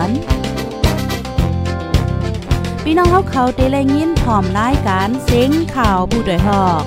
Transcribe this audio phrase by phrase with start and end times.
[0.00, 0.12] ปัน
[2.84, 6.84] พี่น้องเฮาเขาได้แลยินพร้อมรายการเสียงข่าวผู้ด้วยฮอก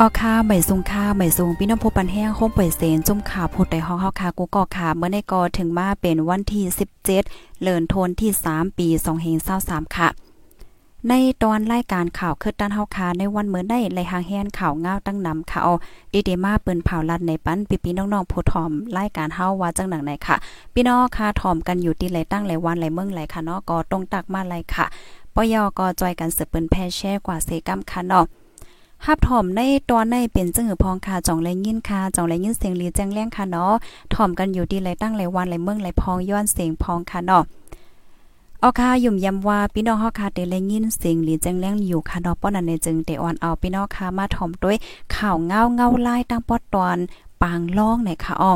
[0.00, 6.64] ออค่าใบซุงค่าใบซุงพี่น้องผู้ปันแห้งคงปล่อยเสนจุ่มขาพดในห้องเฮาคากูก็ขาเมื่อในกอถึงมาเป็นวันที่
[7.12, 8.88] 17เลินทนที่ 3 ปี
[9.42, 10.08] 2523ค่ะ
[11.08, 15.70] ในตอนรายการข่าวคืดด้านเฮาคาในวันเมื่อได้ไหลหางแฮนข่าวง้าวตั้งนำข่าว
[16.12, 20.36] ดีเดมาเปิ้นเผาลัดในปั้นปีพี่น้องๆผู้ถอมรายการเฮาว่าจังหนังไหนค่ะ
[20.74, 24.86] พี่น้องค่ะถอมกันอยู่ที่ไรตั้งไรวันไรเมืองไรค่ะเนาะก็ตรงตักมาไรค่ะ
[25.34, 28.26] ปยก็จอยกันสืบเปิ้นแพ่แช่กว่าเซกัมค่ะเนาะ
[29.06, 33.72] ฮับถ่อมในตอนในเป็นจังหือพองค่ะจ่องไรยินค่ะจ่องไรยินเสียงลีแจ้งแรงค่ะเนาะ
[34.14, 37.42] ถ่อมกันอยู่ดีไรตั้งไรวันไรเมืองไรพองย้อนเสียงพองค่ะเนาะ
[38.60, 44.76] เอาค่ะยุ่มยำว่าพี่น้องเฮาค่ะได้ได้ยินเสียงหลีแจ้งแรงอยู่ค่ะเนาะป้อนนั้นในจึงได้อ่อนเอาพี่น้องค่ะมาถ่อมด้วย
[45.14, 46.98] ข่าวเงาเงาลายตั้งปอตอน
[47.42, 48.52] ปางล่องในค่ะอ้อ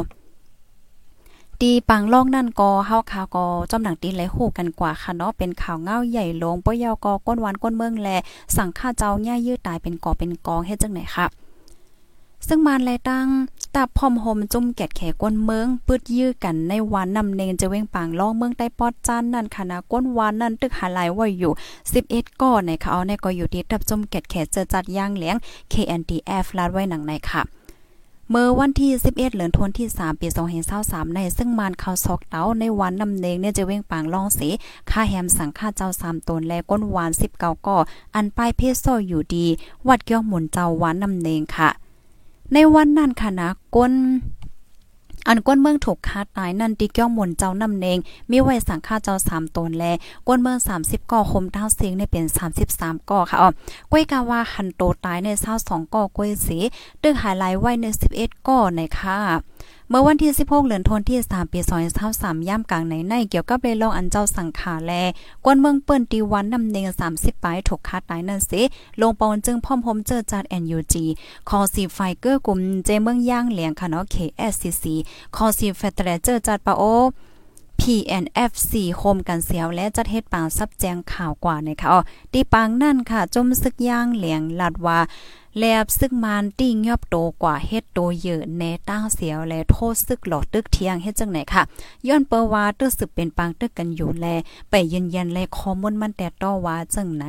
[1.67, 8.09] ตีปังล่อกนั่นก็เฮาข่าวก็จอมหนังตีไหลฮู้กันกว่าค่ะเนาะเป็นข่าวเงาใหญ่ลงป้อยาวก็ก้นหวานก้นเมืองแล
[8.57, 11.27] สั่งค่าเจ้าย่ายื้อตายเป็นก่อเป็นกองเฮ็ดจังไหนค่ะ
[12.49, 13.27] ซึ่งมานแลตั้ง
[13.75, 21.53] ตาพอมโฮมจุ่มแกดแขก้นเมืองปึดยื้อกันในวันนำเนงจะเว้งปางล่องเมืองใต้ปอดจันนั่นค่ะนะก้นวานนั่นตึกหาลายไว้อยู่
[21.97, 25.37] 11ก้อนในค่ะเอาในก็อยู่ที่ตับจุ่มแกดแขเจอจัดย่างเหลียง
[25.73, 27.62] KNDF ลาดไว้หนังในค่ะ
[28.31, 30.27] เมื่อวันที่ 11เดือนทวนวาคมที่ 3 ปี
[30.73, 34.48] 2023ใน ซึ่งมานเข้าซอกเต้าในวันนำเนงเนี่ยจะเว้งปางล่องเสี
[34.91, 37.78] ค่าแฮมสังค่าเจ้า3ตนและก้นหวาน 19ก่อ
[38.15, 39.47] อันป้ายเพศโซอยู่ดี
[39.89, 41.70] วัดเกี่ยวหมุนเจ้าหวานนำเนงค่ะ
[42.53, 43.93] ในวันนั้นค่ะนะก้น
[45.28, 47.98] อันก้นเมืองถูกคาตายนั่นติก้องหมุนเจ้านำเนง
[48.31, 49.84] มีไว้สังฆาเจ้า3ตนแล
[50.27, 52.27] ก้นเมือง 30ก่อคมเท้าเสียงในเป็น
[52.69, 53.49] 33ก่อค่ะอ๋อ
[53.91, 55.28] ก้วยกาว่าหันโตตายใน
[55.62, 56.59] 22ก่อก้วยสี
[57.03, 59.19] ตึกหายลายไว้ใน 11ก่อในค่ะ
[59.94, 61.60] เมื่อวันที่ 16เดือนธันวาคมที่3ปี
[62.04, 64.92] 2023ย่ำกลางในในเกี่ยวกับเรื่ององอันเจ้าสังขาแล
[65.44, 68.62] กวนเมืองเปิ้นตีวันนำเนง30ปลายถูกคาตายนั่นสิ
[69.00, 70.94] ลงปอนจึงพร้อมพมเจอจัด NUG
[71.48, 74.84] คอสีไฟเกอร์กลุ่มเจเมืองย่างเหลียงค่ะเนาะ KSCC
[75.36, 76.82] คอสีเฟเตรเจอจัดปะโอ
[77.80, 82.00] PNFC โคมกันเสียวและจัดเฮ็ดปางซับแจงข่าวกว่านะคะอ๋อ
[82.32, 84.98] ตีปางนั่นค่ะ จมซึกย่างเหลียงลัดว่า
[85.59, 91.63] แลบซึกมานติ้งยอบโตกว่าเฮ็ดโตเยอะแนตั้งเสียวและโทษซึกหลอดตึกเทียงเฮ็ดจังไหนค่ะ
[92.07, 94.27] ย้อนเปว่าตึกสึกเป็นปางตึกกันอยู่แล
[94.71, 97.25] ไปยืนยันและข้อมูลมันแต่ต่อว่าจังไหน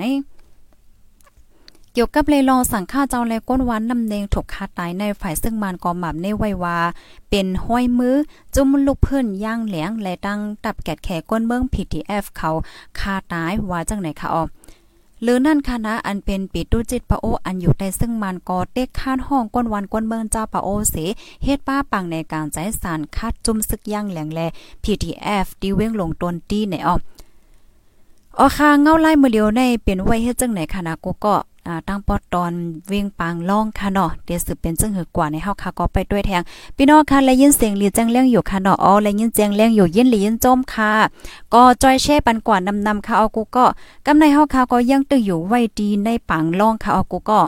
[1.94, 6.80] เกี่ยวกับเลยลองสั่งข้าเจ้าและก้นวันนำเนงถูกคาตายในฝ่ายซึ่งมานกอหม่ำในไว้ว่า
[7.30, 8.16] เป็นห้อยมือ
[8.56, 12.50] จุ่มลูกเพิ่อนย่างเหลียงและตั้งตับแกดแขก้นเมือง PTF เขา
[13.00, 14.44] คาตายว่าจังไหนคะออ
[15.26, 20.96] หรือนั่นคณะอันเป็นปิตุจิตปะโออันอยู่ในซึ่งมันกอเต็กข้านห้องก้นวันก้นเมืองเจ้าปะโอเส
[21.44, 24.40] เฮ็ดป้าปังในการใจสารคัดจุ่มซึกย่างแหลงแล
[24.84, 26.96] PTF ดีเว้งลงตนตีในออ
[28.40, 31.53] ออค่ะเงาไล่มือเดียวในเป็นไว้เฮ็ดจังไหนคณะกูก็อ่า
[31.88, 32.54] ตั้งปอดตอน
[32.88, 36.42] เวียงปางล่องค่ะเนาะเดี๋ยวสืบเป็นจึงหือกว่าในเฮาค่ะก็ไปด้วยแทง
[36.76, 40.92] พี่น้องค่ะและยินเสียงลีแจ้งเลี้ยงอยู่ค่ะเนาะอ๋อและยินแจ้งเลี้ยงอยู่ยินลียินจมค่ะ
[41.54, 43.66] ก็จอยแช่ปันกว่านำนำค่ะเอากูก็
[44.06, 47.40] กำในเฮาค่ะก็ยังตึกอยู่ไว้ดีในปางล่องค่ะเอากูก็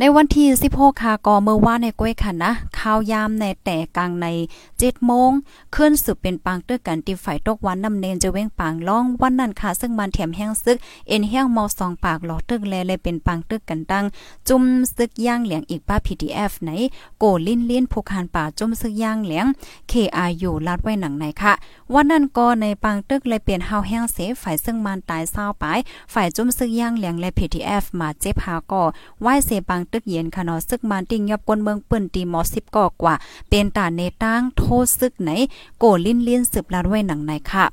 [0.00, 0.46] ในวันที่
[0.76, 4.26] 16ค่ะก็เมื่อวานในก้อยค่ะนะข่าวยามในแต่กลางใน
[4.70, 5.30] 7โมง
[5.74, 10.78] ขึ้นสืบเป็นปางตึกกันที่ฝ่ายตกวันนำเนนจะเว้งปางล่องวันนั้นค่ะซึ่งมันแถมแห้งซึก
[11.08, 14.04] เอ็นแห้งมอสองปากหลอตึกแลเลยเป็นปางตึกกันตั้ง
[14.48, 14.62] จุ่ม
[14.96, 16.70] ซึกย่างเหลียงอีกป้า PDF ไหน
[17.18, 19.46] โกลิ้นลิ้นผู้คานป่าจุ่มซึกย่างเหลียง
[19.92, 21.52] KRU ลาดไว้หนังไหนค่ะ
[21.94, 25.64] วันนั้นก็ในปางตึกเลยเปลี่ยนเฮาแห้งเสฝ่ายซึ่งมันตายเศร้าไป
[26.12, 28.82] ฝ่ายจุ่มซึกย่างเหลียงและ PDF มาเจ็บหาก็
[29.22, 33.14] ไหว้เสปังตึกเย็นค่ะเนาะซึกมันติงยอบกวนเมืองเปิ้นตีมอสิบก่อกว่า
[33.48, 35.30] เป็นตาเนตั้งโทษซึกไหน
[35.78, 37.66] โกลิ้นลิ้นสืบลาดไว้หนังไหนค่ะ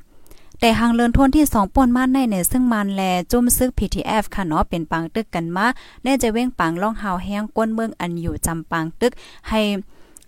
[0.59, 5.65] แต่หางเลินทนที่2ป่นมาในเนซึ่งมันแลจุ่มซึก PTF ค่ะเนาะเป็นปังตึกกันมา
[6.03, 9.11] แน่จะเว้งปังล่องหาวแห้งก้นเมืองอันอยู่จำปังตึก
[9.49, 9.61] ให้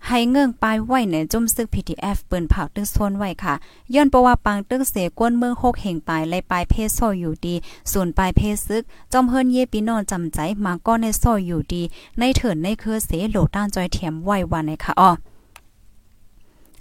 [0.08, 3.54] ให้เงื่องปลายไว้ในจุ่มซึก PTF เปิ้นเผาตึกโซนไว้ค่ะ
[3.94, 7.54] ย้อนเพระว่าปังตึกเสกวนเมือง6แห่งปลายไลปลายเพศโซอยู่ดี
[7.92, 11.82] ศูนปลายเพศซึกจอมเฮินเยปีนอนจำใจมาก็ในโซอยู่ดี
[12.18, 15.10] ในเถินในเคือเสโหลด้านจอยเถียมไว้วันในค่ะอ้อ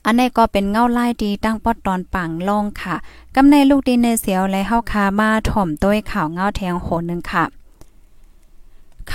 [0.05, 2.95] อันนี้ก็เป็นเงาไลายดีตั้งปอดตอนปังลองค่ะ
[3.35, 7.62] กำในลูกดีในเสียวและเฮาคามาถ่อมต้วยข่าวเงาแทงโหนึงค่ะ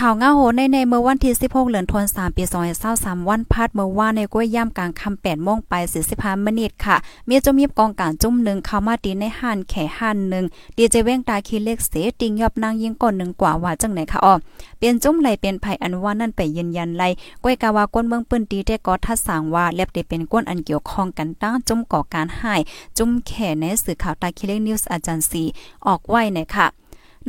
[0.03, 2.45] ข่าวง้าโหในในเมื่อวันที่ 16เดือนธันวาคมปี
[2.87, 5.75] 2023วันพัดเมื่อวานในก้วยย่ำกลางคำ8โมงไป
[6.09, 6.97] 45มินิทค่ะ
[7.29, 10.45] มีจมีบกองการจุ่มหนึ่งเข้ามาตีในห้านแขห้านหนึ่ง
[10.77, 14.35] ดีเจเว้งตาคีเล็กเสติงยอบนางยิงก่อนหนึ่งกว่าว่าจังไหนค่ะอ้อ
[14.79, 17.03] เปลี่ยนจุ่มไหลเป็นภัยอันว่านั่นไปยืนยันไล
[17.45, 22.61] ก้วยกาวาก้นเมืองปืนตีได้ก็ทัดสางว่าเล็บได้เป็นก้นอันเกี่ยวข้องกันตั้งจุ่มก่อการหาย
[22.99, 25.43] จุ่มแขในสื่อข่าวตาคีเล็กนิวส์อาจารย์สี
[25.87, 26.69] ออกไว้ในค่ะ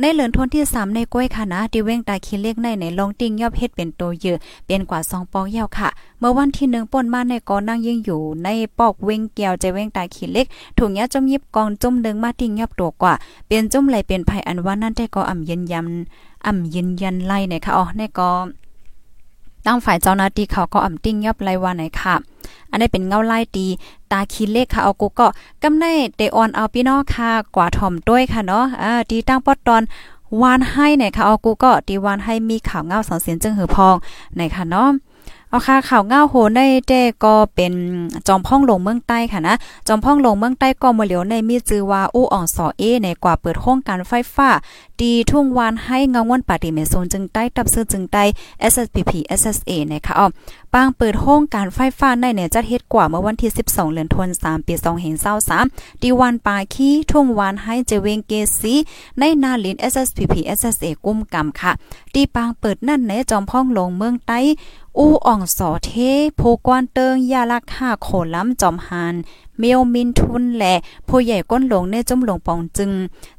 [0.02, 5.88] ในเหลือนทนที่3ในก้อยค่ะนะดิเว้งตาคิเล็กในในลงติ้งยอบเฮ็ดเป็นโตเยอะเป็นกว่า2ปอกยาวค่ะ
[6.18, 8.48] เมื่อวันที่1ป่นมาในกอนั่งยิงอยู่ใน
[8.78, 10.46] ปอกเว้งแก้วใจเว้งตาคิเล็ก
[10.78, 13.14] ถุงยาจมยิบกองจมนึงมาติ้งยอบตัวกว่า
[13.48, 15.86] เป็นจมไหลเป็นภัยอันว่านั่นได้ก็อ่ำยืนยัน
[16.46, 18.30] อ่ำยืนยันไล่ในค่ะอ๋อในก็
[19.66, 22.14] ตั้งฝ่ายเจ้าหน้าที่เขาก็อ่ำติ้งยอบไล่ว่าไหนค่ะ
[22.70, 23.66] อันนี้เป็นเงาไล่ตี
[24.12, 25.26] ตาคีเลขค่ะเอากูก็
[25.62, 25.84] กำใน
[26.16, 29.82] เตออนเอาพี่น้องค่ะกว่าถ่อมด้วยค่ะเนาะอ่าดีตั้งปอดตอน
[30.42, 33.94] วานให้เนี่ยค่ะเอากูก็ดีวานให้มีข่าวเงาสังเสียนจึงหือพอง
[34.36, 34.90] ในค่ะเนาะ
[35.52, 37.72] เอาค่ะข่าวเงาโหในเด้ก็เป็น
[38.28, 39.54] จอมพ่องลงเมืองใต้ค่ะนะ
[39.88, 44.50] จอมพ่องลงเมืองใต้ก็มาเหลียวในมีจือว่าอู้อ่องสอเอในกว่าเปิดโครงการไฟฟ้า
[45.00, 48.24] ดีทุ่งวานให้เงาวนปาติเมโซนจึงใต้ตับซื้อจึงใต้
[48.72, 50.26] SSPP SSA นะคะอ๋อ
[50.74, 54.74] ปางเปิดโครงการไฟฟ้าในเนี่ยจัดเฮ็ดกว่าเมื่อวันที่ 12เดือนธันวาคมปี
[55.38, 58.74] 2023ดีวันปาคีทุ่งวานให้เจเวงเกซี
[59.18, 61.72] ในนาลิน SSPP SSA กุ้มกำค่ะ
[62.14, 64.40] ดีปางเปิดนั่นในจอมพ่องลงเมืองใต้
[64.98, 65.92] อู้อ่องสอเท
[66.36, 69.14] โพกวนเติงยาลักห้าโขล้ำจอมหาน
[69.58, 70.74] เมียวมินทุนแหละ
[71.08, 72.90] ผู้ใหญ่ก้นหลงเนจมหลงปองจึง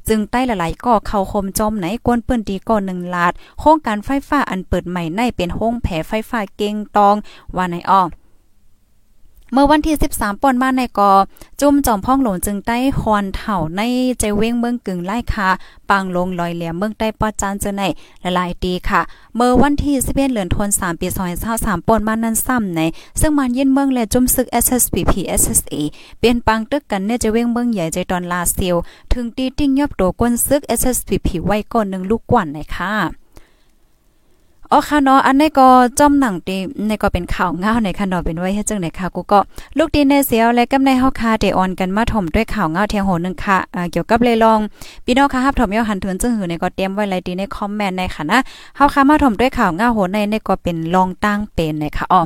[0.08, 7.16] จึงใต้หลายๆก็เข้าคมจอมไหนกวนเปิ้นดีก่อนหนึ่งลาดโครงการไฟฟ้าอันเปิดใหม่ในเป็นห้องแผไฟฟ้าเก่งตอง
[7.56, 8.02] ว่าในอ้อ
[9.54, 11.12] เมื่อวันที่ 13ป่นมาในกอ
[11.60, 13.80] จุ่มจอมพ่องหลงจึงใต้ฮอนเถ่าใน
[14.20, 15.48] ใจเว้งเมืองกึ่งไล่คา
[15.90, 17.82] ปังลงลอยเหลี่ยมเมืองใต้ปอจานเจอใน
[18.22, 19.00] หลายๆตีค่ะ
[19.36, 21.08] เมื่อวันที่11เดือนธันวาคมปี
[21.48, 22.80] 2023ป่นมานั้นซ้ำใน
[23.20, 25.74] ซึ่งมันยินเมืองและจุ่มซึก SSPP SSA
[26.20, 28.76] เป็นปังตึกกันเนี่ยจเว้งเมืองใหญ่ใจตอนลาเซียว
[29.12, 33.21] ถึงตีติ้งยอบโตก้นซึก SSPP ไว้ก่อนหนึ่งลูกกว่าในค่ะ
[34.74, 39.40] อ๋อค่ะเนาะอันนี้ก็จ้อมหนังตีในก็เป็นข่าวเงาในค่ะเนาะเป็นไว้ให้จังไหนค่ะกูก็
[39.78, 43.58] ลูกดีในเสียวและกำในเฮาคาเดออนกันมาถมด้วยข่าวเงาเทียงโหนึงค่ะ
[43.92, 44.58] เกี่ยวกับเลยลอง
[45.04, 48.38] พี่น้องค่ะับถมยอหันเถินจึงหือในก็เตรียมไว้ไลดีในคอมเมนต์ในค่ะนะ
[48.76, 52.22] เฮาคามาถมด้วยข่าวเงาโหในในก็เป็นลองตั้งเป็นในค่ะอ๋อ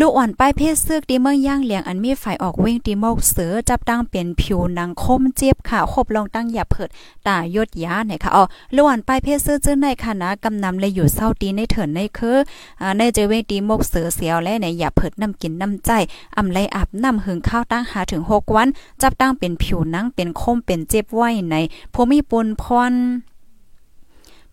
[0.00, 6.88] ลูกอ่อนป้ายเพศซึกดีเมืองย่างเหลียงอันมีฝ่ายออกเว้งตีมกเสือจับตั้งเป็นผิวหนังคมเจี๊ยบค่ะคบลองตั้งหยับเผิด
[7.26, 8.44] ตายดยาไหนค่ะอ๋อ
[8.74, 12.36] ลูกอ่อนป้ายเพศซึกจื้อในคณะกำนำเลยอยู่เศร้าตีในเถินในคือ
[12.80, 15.90] อ่าในเจเวงตีมกเสือเสียวและในหยับเผิดน้ำกินน้ำใจ
[16.36, 18.68] อำไลอาบน้ำหึงข้าวตั้งหาถึง6วัน
[19.02, 21.56] จับตั้งเป็นผิวหนังเป็นคมเป็นเจ็บไว้ใน
[21.94, 22.92] ภูมิปุนพร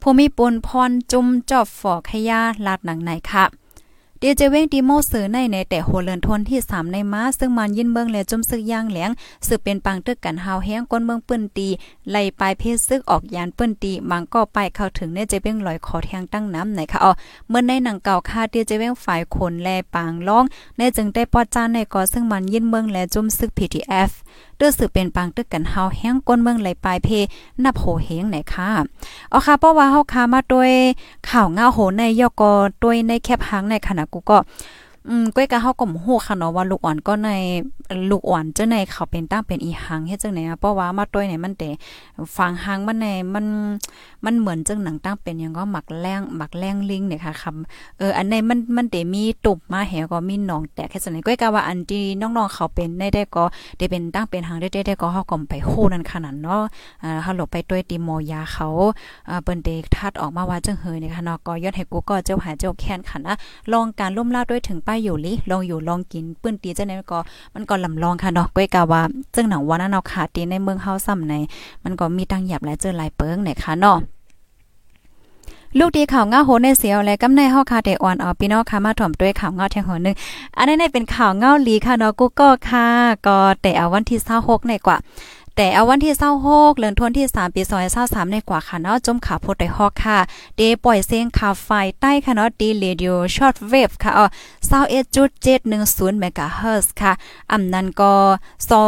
[0.02, 3.61] ภูมิปุนพรจุ่มจอบฝอกขยาลาดหนังในค่ะ
[4.24, 9.12] ดียเจเว้งดีโมเสือในในแต่โหเลินทนที่3ในม้าซึ่งมันยินเมืองและจุ่มซึกย่างแหลง
[9.48, 11.68] สืบเป็นปังตึกกันหาวแห้งก้นเมืองปื้นตี
[12.12, 17.12] ไล่ปลายเพศซึกออกยานปื้นตีมังก็ไปเข้าถึงในเจเว้งลอยขอแทงตั้งน้ำไหนค่ะอ๋อ
[17.50, 20.44] เมื่อในหนังเก่าคาเดียเจเว้งฝ่ายคนแลปางร้อง
[20.78, 24.12] ในจึงได้ปอดจานในก่อซึ่งมันยินเมืองและจุ่มซึก PTF
[24.64, 27.10] ตื้อสืบเป็นปังตึกกันเฮาแห้งก้นเมืองไหลปลายเพ
[27.64, 28.70] นับโหเฮงไหนค่ะ
[29.30, 30.72] เอาค่ะเพราะว่าเฮาคามาด้วย
[31.30, 32.54] ข่าวเงาโหในยอกอ
[32.84, 34.38] ด้วยในแคบหางในขณะกูก็
[35.08, 37.30] อืมก้อยกะเฮาก็บ่ฮู้ค่ะเนาะว่าลูกอ่อนก็ใน
[38.10, 41.70] ลูกอ่อนจังไหนเขาเป็นตั้งเป็นอีหังเฮ็ดจังไหนอะเพราะว่ามาต้วยเนี่ยมันแต่
[42.36, 43.46] ฟังหังมันในมัน
[44.26, 53.44] มันเหมือนจังหนังตั้งเป็นหยังก็หมักแรงหมักแรงลิงเนี่ยค่ะคำเอออันในมันมันแต่มีตุ่มมาแหก็มีหนองแตกเฮ็ดจังไหนก้อยกะว่าอันที่น้องๆเขาเป็นได้ได้ก็
[53.78, 56.62] ได้เป็นตั้งเป็นหังได้ได้ก็เฮาก็ไปโหนั่นขนาดเนาะ
[57.04, 58.68] อ่าเฮาหลบไปต้วยติโมยาเขา
[59.30, 63.34] อ่าเปิ้นเดทัดออกมาว่าจังเฮยเนี่ยค่ะเนาะก็ยอดให้กูก็เจ้าหาเจ้าแค้นค่ะนะ
[63.72, 67.20] ลองการล่มลาด้วยถึงปอยู่ลิลองอยู่ลองกินปื้นตีจังไหนก็
[67.54, 69.02] มันก็ลำลองค่ะเนาะก้อยกาว่า
[69.36, 71.34] จึงหนังวันนั้นเอาขาตีในเมืองเฮาซ้ำใน
[71.84, 73.98] มันก็มีตั้งหยับและเจอหลายเปิงไหนค่ะเนาะ
[75.80, 80.16] ลูกดีข่าวง้าโหในเสียวและกำในเฮาคาเดออนเอาพี่น้องค่ะมาถ่อมด้วยข่าวง้าแทงหัวนึง
[80.58, 82.86] อันนี้เป็นข่าวเงาลีค่ะเนาะกูก็ค่ะ
[83.28, 84.98] ก็แต่เอาวันที่26ในกว่า
[85.56, 86.14] แต่เอาวันที่
[86.48, 87.62] 26เดือนธันวามที่ 3 ปี
[87.98, 90.18] 2023ในกว่าค่ะเนาะจมขาโพดไดฮอกค่ะ
[90.58, 91.70] เดปล่อยเสียงข่าวไฟ
[92.02, 94.26] ใต้ค่ะเนาะดีเรดิโอช็อตเวฟค่ะอ๋อ
[95.24, 97.12] 21.710เมกะเฮิรตซ์ค่ะ
[97.52, 98.14] อำนั้นก็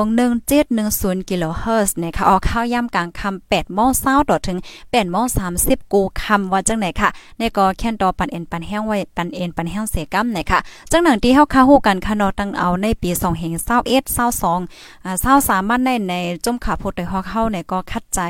[0.07, 5.25] 21710กิโลเฮิรตซ์เนี่ยค่ะออข้าวย่ำกลางคำ8โมงเช้าต่อถึง8โมง
[5.59, 10.59] 30กูคำว่าจังไหนค่ะในก็แค่นตอปันเอ็นปันแห้งไว้ปันเอ็นปันแห้งเสกัมเนี่ยค่ะ
[10.91, 16.15] จังหนังที่เฮาคาฮู้กันค่ะเนาะตั้งเอาในปี2 0 2 1 22อ่า23มันในใน
[16.45, 18.21] จมขาพดได้ฮอกเฮาเนี่ยก็คัดใจ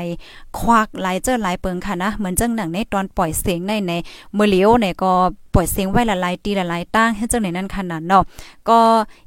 [0.58, 3.92] ควักหลายเจอหลายเปิงค่ะนะ เหมือนจังหนังในตอนปล่อยเสียงในใน
[4.34, 5.12] เมื่อเลียวเนี่ยก็
[5.54, 8.22] ปล่อยเสียงไว้ละลายตีละลายตั้งเฮ็ดจังไหนนั่นขนาดเนาะ
[8.68, 8.80] ก็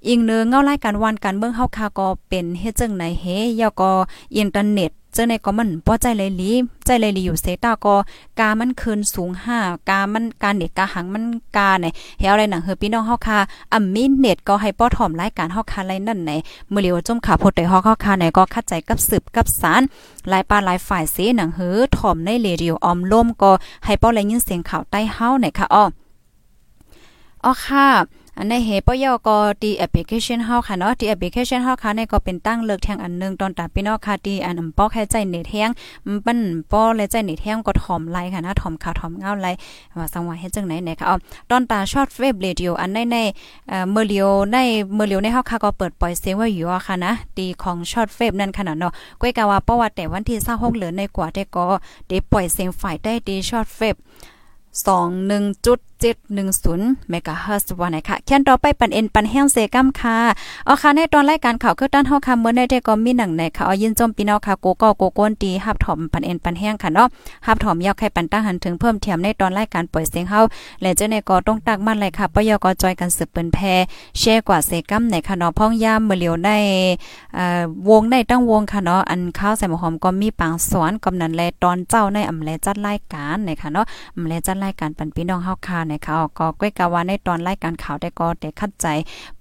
[0.07, 3.25] อีกนึงเงารายการวันการเบื้องเฮาคาก็เป็นเฮ็ดจังไหนเฮ
[3.61, 3.91] ยาก็
[4.37, 6.51] อินเทอร์เน็ต เจอในก็มันป้อใจเลยลี
[6.85, 7.95] ใจเลยลีอยู่เซตาก็
[8.39, 11.25] กามันคืนสูง5กามันการเน็ตกาหังมัน
[11.57, 13.37] กาเนี่ยเฮาอะไรหนังเฮอพี่น้องเฮาค่ะ
[13.73, 16.31] อ่ำมีเน็ตก็ให้ป้อถ่อมรายการเฮาค่ะไรนั่นไหน
[16.71, 19.81] มื้อเลียวจมขาพดได้ฮอกเฮาค่ะไหนก็คัดใจกับสืบกับสาร
[20.29, 23.51] หลายปาหลายฝ่ายเสหนังเฮอถ่อมในเรดิโอออมล่มก็
[23.85, 25.83] ให้ป้อได้ยินเสียงข่าวใต้เฮาไหนค่ะอ้อ
[27.45, 27.87] อ๋อค่ะ
[28.39, 35.69] อันในเฮปยอกอตีแอปพลิเคชันเฮาค่ะเนาะตีแอปพลิเคชันเฮาค่ะในก็เป็นตั้งเลิกแทงอันนึงตอนตาพี่น้องค่ะตีอันอำปอกให้ใจเน็ตแห้ง
[36.25, 36.39] ปั้น
[36.71, 39.47] ป้อและใจเน็ตแห้งก็ถอมไหลค่ะนะถอมข่าวถอมเงาไหล
[39.99, 41.15] ว่าสังวาเฮ็ดจังไหนไหนค่ะอ๋อ
[41.49, 43.17] ตอนตาช็อตเวบเรดิโออันในใน
[43.69, 44.57] เอ่อเมื่ลียวใน
[44.95, 48.91] เมื่ลียวในเฮาค่ะก็เปิดปล่อยเสียงไอยู่ค่ะนะตีของช็อตเวบนั่นขนาดเนาะ
[49.21, 51.65] ก้อยกะว่าเพว่าแต่วันที่26เหลือในกว่าได้ก็
[52.07, 53.97] ได้ปล่อยเซฟยงฝ่ายได้ตีช็อตเวบ
[54.77, 60.17] 21.1 710เมกะเฮิร์ตซ์วันไหนค่ะเขียนต่อไปปันเอ็นปันแห้งเซกัมค่ะ
[60.65, 67.07] เอาค่ะในตอนรายการข่าวคือด้านเฮาค่ะเมื่อในได้ก็มีหนังในค่ะเอายินจมปีนองค่ะโกโก้โกโก้นตีหับถอมปันเอ็นปันแห้งค่ะเนาะ
[67.47, 70.39] หับถอมยาวไข่ปันตั้งหันถึงเพิ่มเทียมในตอนรายการปล่อยเสียงเฮา
[70.81, 73.57] และเจ้าในก็ต้องตักมันเลยค่ะปยกจอยกันสืบเปิ้นแพ
[74.19, 76.49] แชร์กว่าเซกัมในค่ะเนาะพ่องยามเมื่อเหลียวใน
[77.35, 83.85] เอ่อวงในตั้งวงค่ะเนาะอันข้าวใส่หมูหอมก็มีปางสอนกำนันแลตอนเจ้าในอำแลจัดรายการในค่ะเนาะ
[84.15, 88.87] อำแลจัดรายการปันพี่น้องเฮาค่ะนะคะก็ก้อยกาว่าในตอนรายการข่าวได้ก็ได้คัดใจ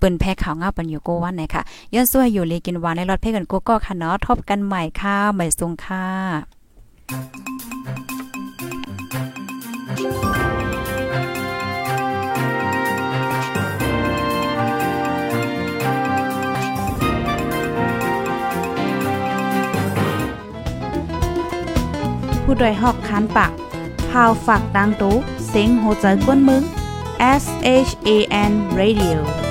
[0.00, 1.62] ปืนแพ้ข่าวเงาปันอยู่โกวันนะคะ
[1.94, 6.06] ย้อนสู้อยู่ลีกินวานในรถเพ่กันกูก็ค่ะเนาะทบกันใหม่ค่ะใหม่ทรงค่ะ
[22.42, 23.52] ผู้ดยหอกคันปาก
[24.10, 25.16] พาวฝากดังตู้
[25.50, 26.62] เซ็งโหใจกวนมึง
[27.42, 27.44] S
[27.88, 28.10] H A
[28.50, 29.45] N Radio